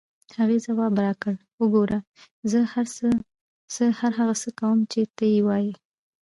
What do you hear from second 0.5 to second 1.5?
ځواب راکړ: